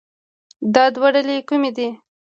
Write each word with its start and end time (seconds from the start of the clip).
دا 0.75 0.83
دوه 0.95 1.07
ډلې 1.15 1.37
کومې 1.49 1.71
دي 1.77 1.89